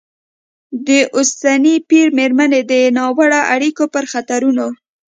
[0.87, 4.67] د اوسني پېر مېرمنې د ناوړه اړیکو پر خطرونو